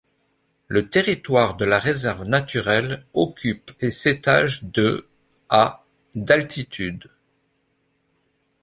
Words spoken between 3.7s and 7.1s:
et s'étage de à d’altitude.